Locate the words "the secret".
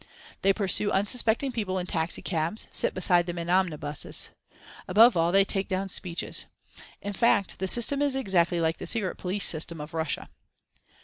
8.79-9.19